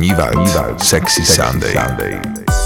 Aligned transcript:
NeeVald, 0.00 0.80
Sexy, 0.80 1.22
Sexy 1.22 1.24
Sunday. 1.24 1.74
Sunday. 1.74 2.59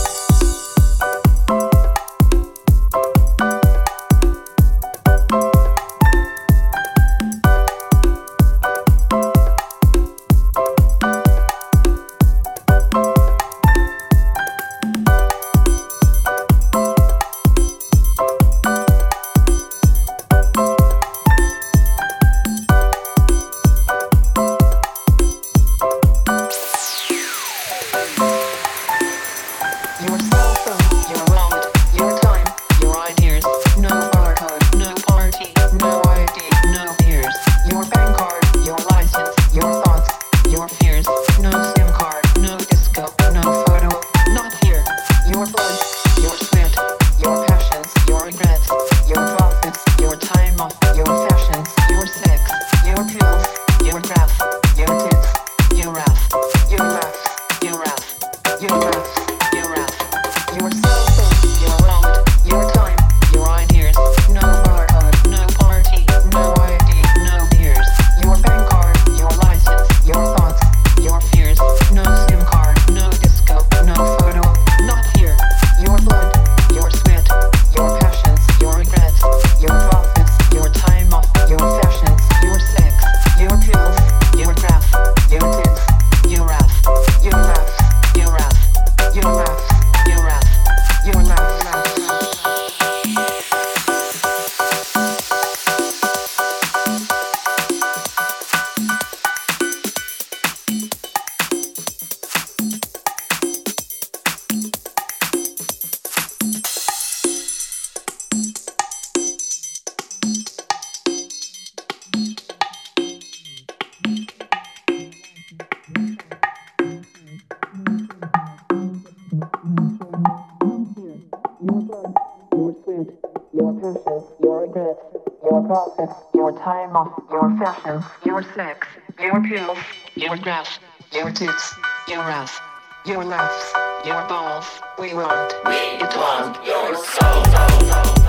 Your 126.35 126.57
time 126.61 126.96
off, 126.96 127.20
your 127.30 127.57
fashion, 127.58 128.05
your 128.25 128.43
sex, 128.55 128.87
your 129.19 129.43
pills, 129.43 129.79
your 130.15 130.37
grass, 130.37 130.79
your 131.12 131.31
tits, 131.33 131.75
your 132.09 132.21
ass, 132.21 132.61
your 133.05 133.25
laughs, 133.25 133.73
your 134.07 134.23
balls. 134.29 134.67
We 134.99 135.15
want, 135.15 135.55
we 135.65 135.99
want 136.17 136.65
your 136.65 136.95
soul. 136.95 137.45
Sexy 137.45 137.91
Sunday. 137.91 138.24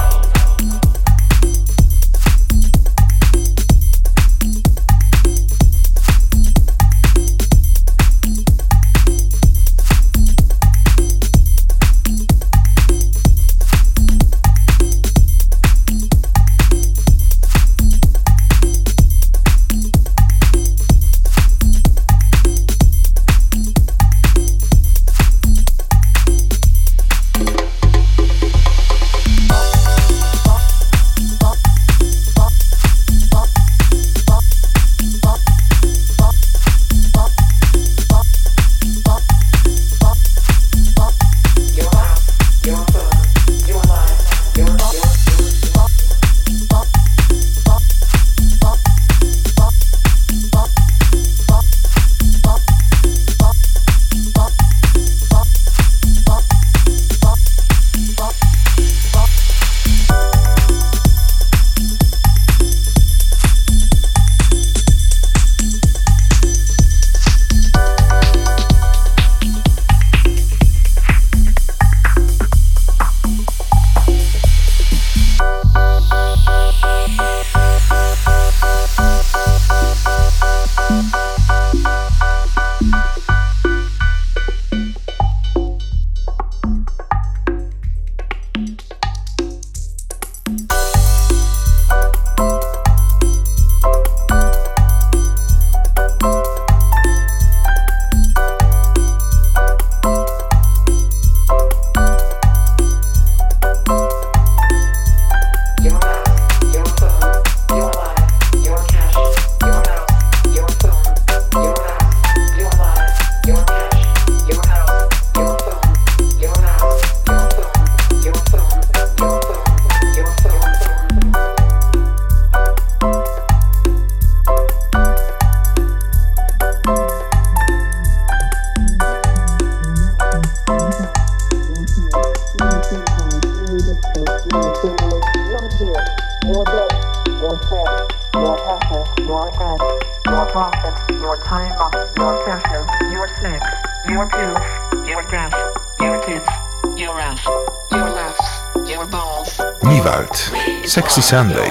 Sexy 151.15 151.29
Sunday. 151.29 151.64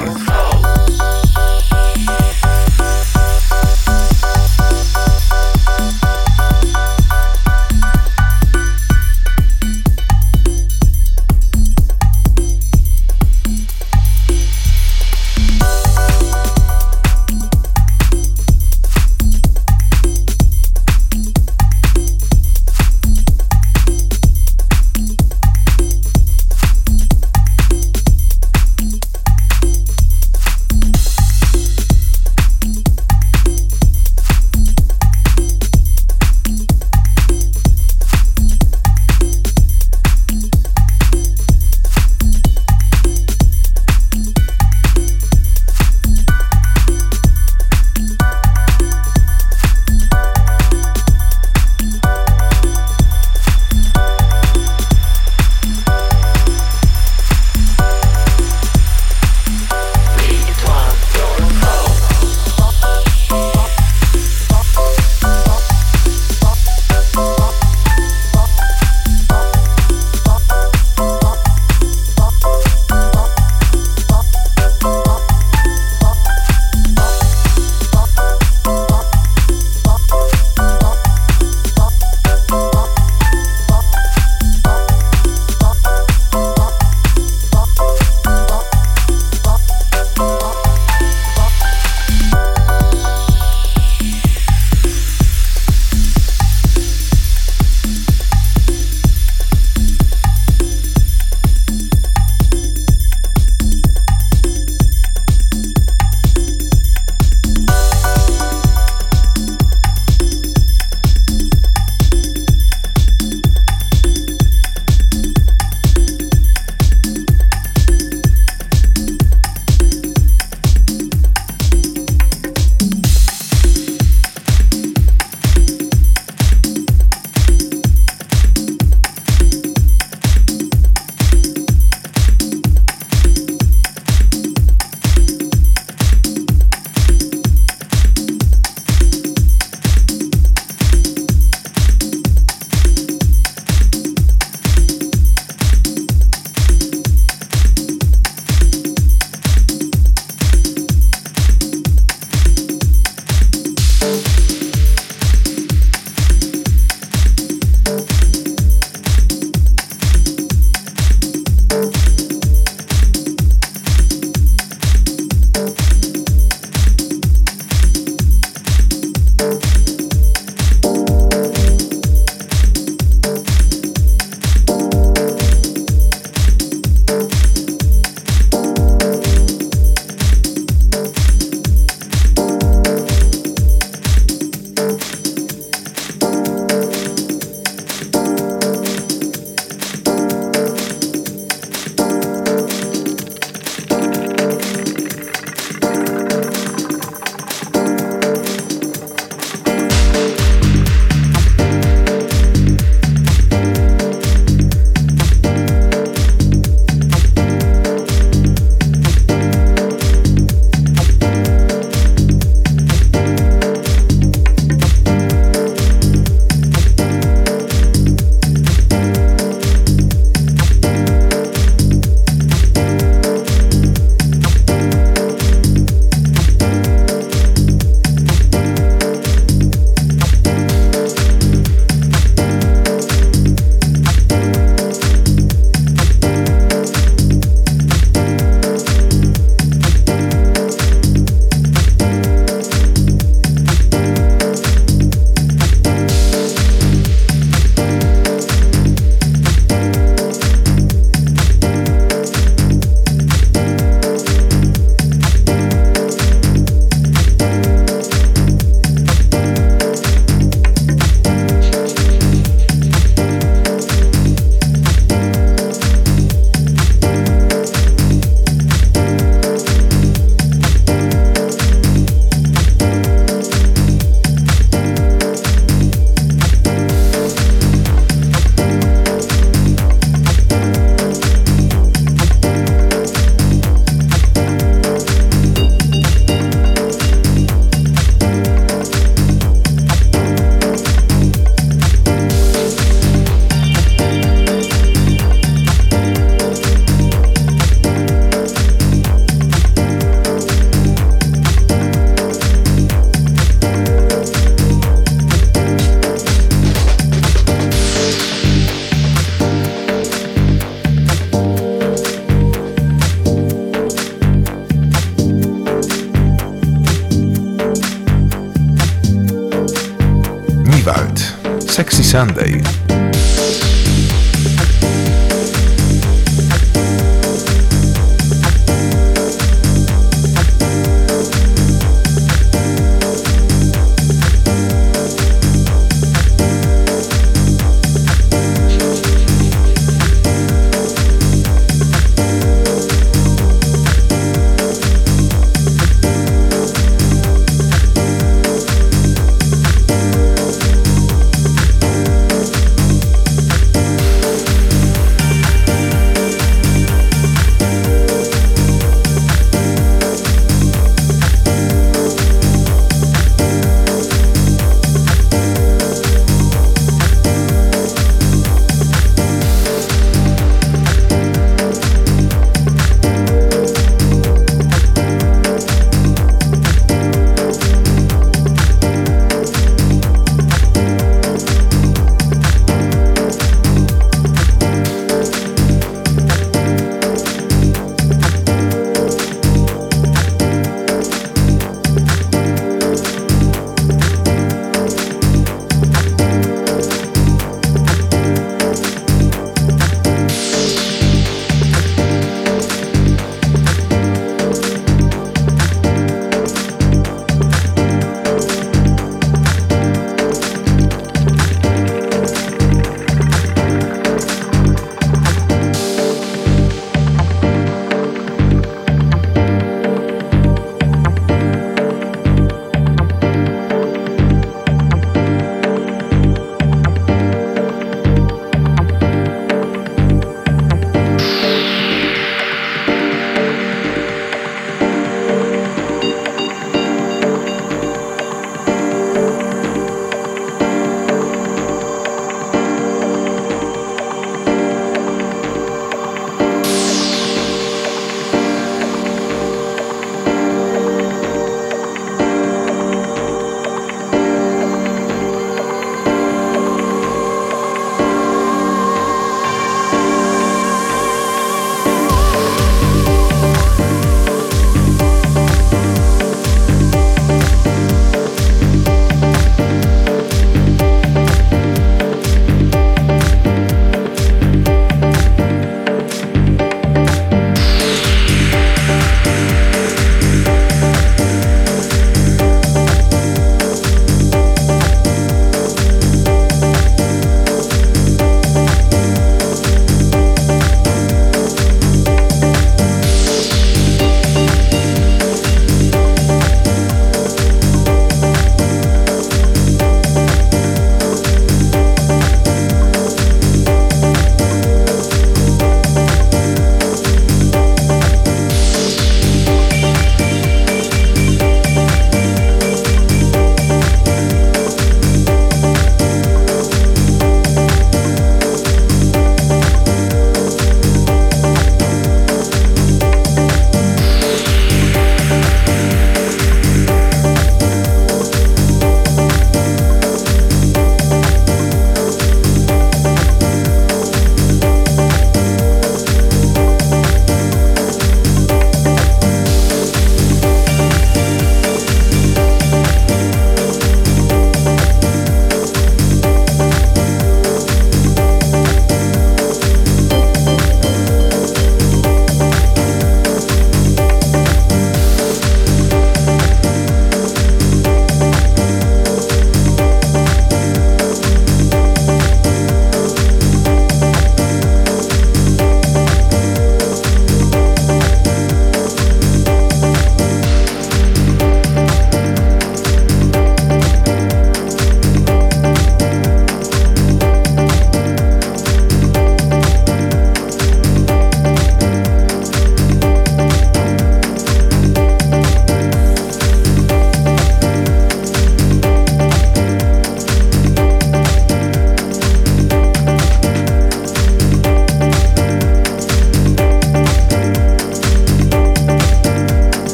Sexy 322.15 322.54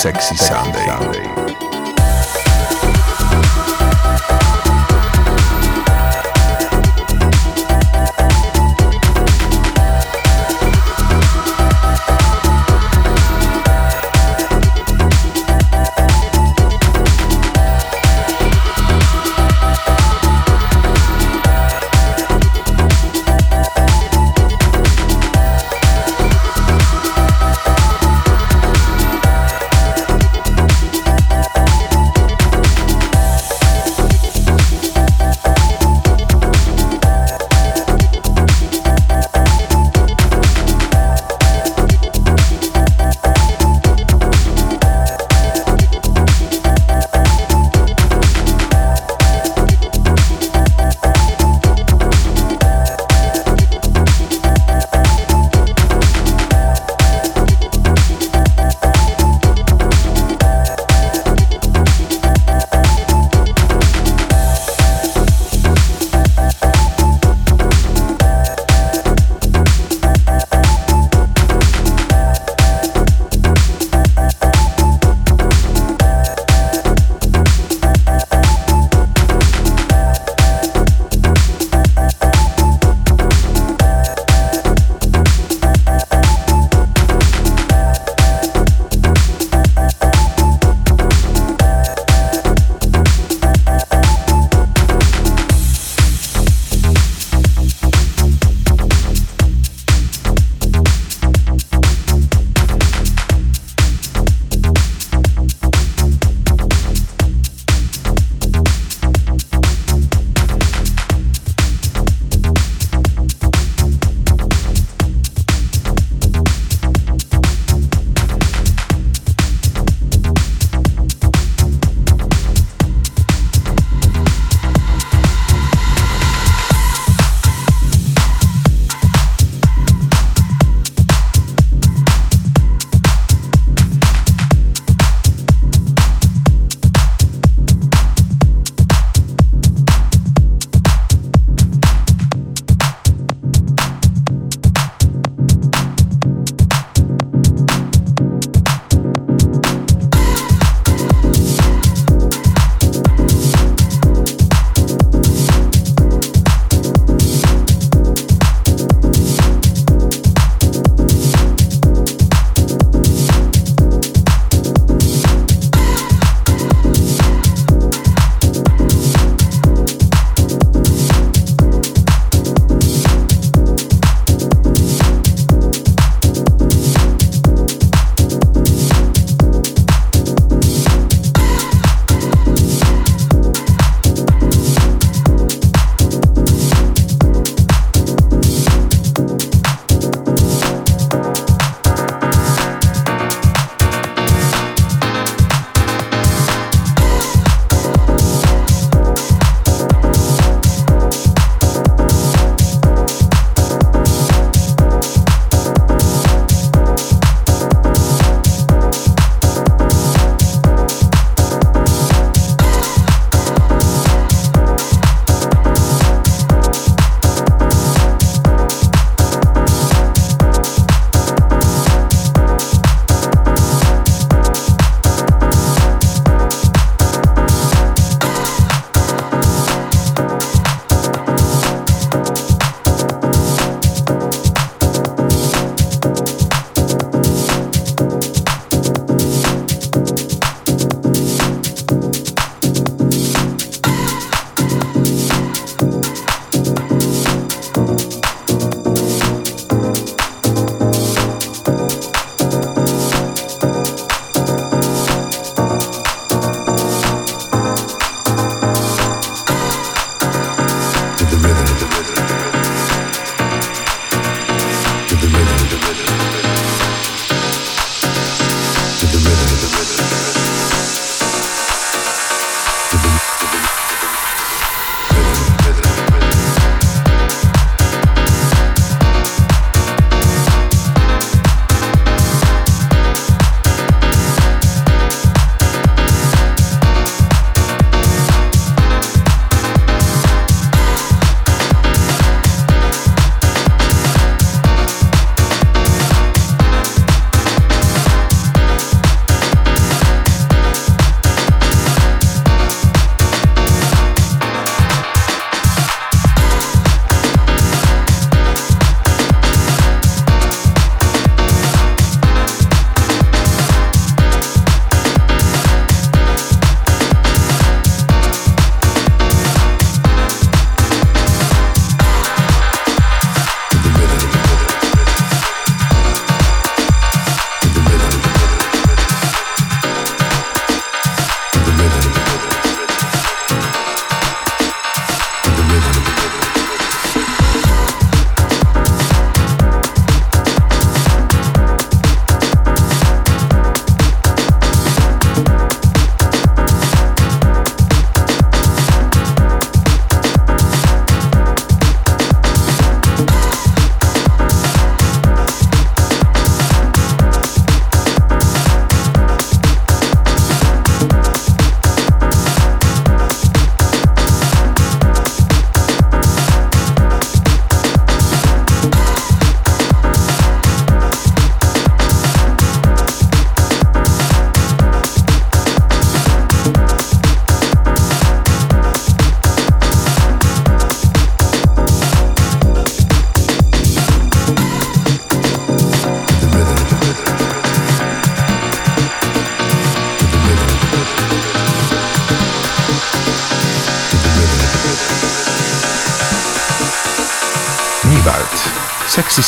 Sexy 0.00 0.34
Sunday. 0.34 1.69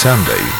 Sunday. 0.02 0.51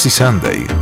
Sexy 0.00 0.08
Sunday. 0.08 0.79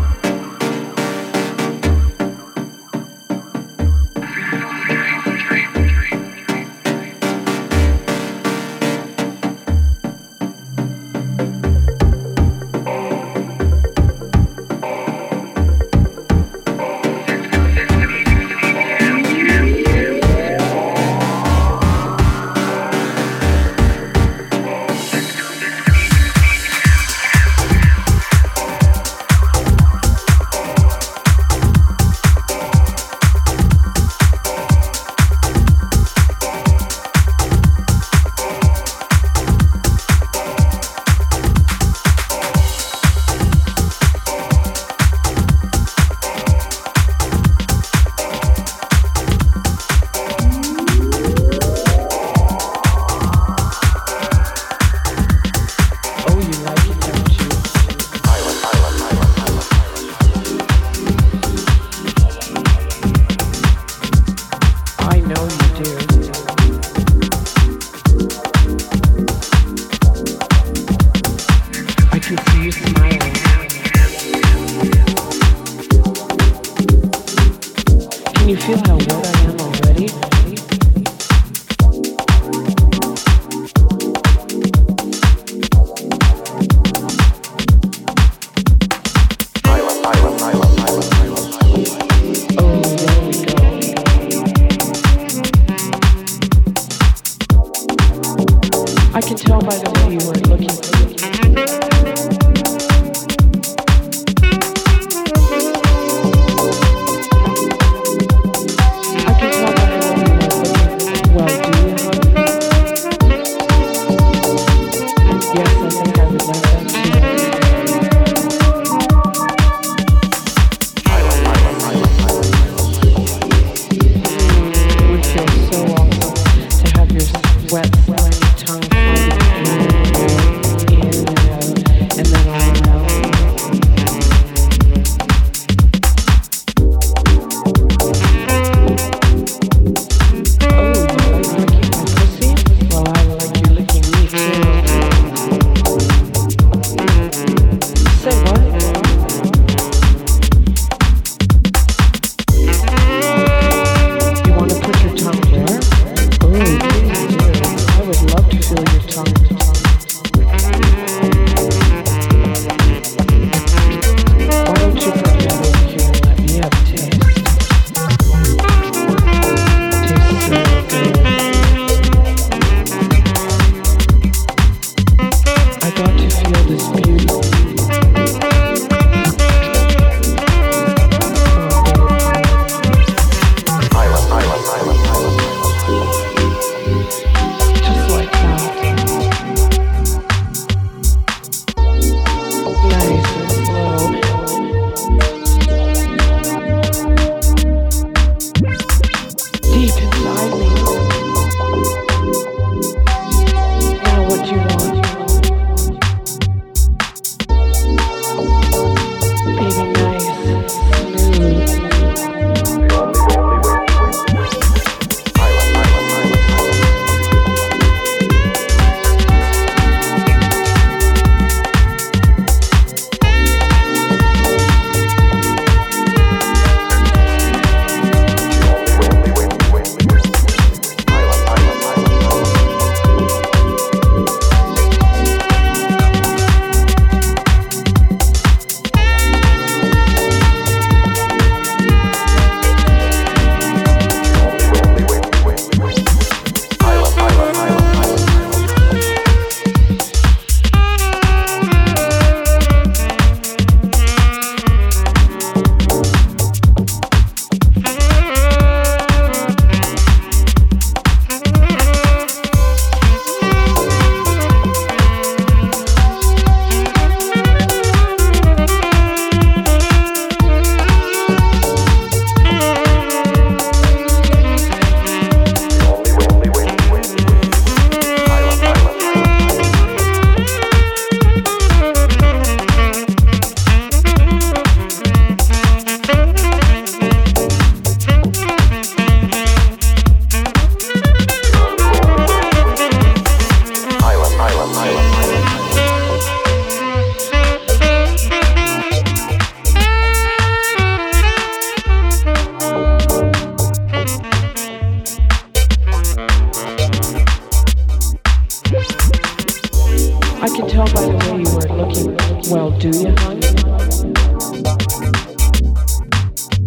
I 310.41 310.49
can 310.49 310.69
tell 310.69 310.87
by 310.87 311.03
the 311.03 311.17
way 311.33 311.41
you 311.43 311.51
are 311.59 311.69
looking. 311.77 312.17
Well, 312.51 312.71
do 312.79 312.89
you. 312.91 313.13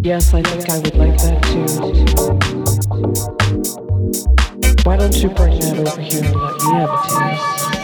Yes, 0.02 0.34
I 0.34 0.42
think 0.42 0.68
I 0.68 0.78
would 0.78 0.94
like 0.94 1.16
that 1.22 1.42
too. 1.44 1.66
Why 4.84 4.96
don't 4.96 5.16
you 5.16 5.30
bring 5.30 5.58
that 5.60 5.78
over 5.78 6.00
here 6.02 6.22
and 6.22 6.34
let 6.34 6.56
me 6.56 6.72
have 6.74 6.90
a 6.90 6.96
taste? 7.08 7.81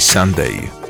Sunday. 0.00 0.81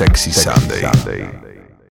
Sexy 0.00 0.32
Sunday. 0.32 0.80